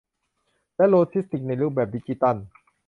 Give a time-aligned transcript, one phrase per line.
[0.75, 2.35] และโลจิสติกส์ในรูปแบบดิจิทัล